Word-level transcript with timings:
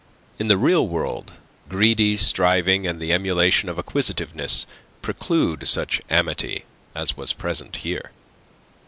In 0.39 0.47
the 0.47 0.57
real 0.57 0.87
world, 0.87 1.33
greedy 1.69 2.17
striving 2.17 2.87
and 2.87 2.99
the 2.99 3.13
emulation 3.13 3.69
of 3.69 3.77
acquisitiveness 3.77 4.65
preclude 5.03 5.67
such 5.67 6.01
amity 6.09 6.65
as 6.95 7.15
was 7.15 7.33
present 7.33 7.75
here. 7.75 8.09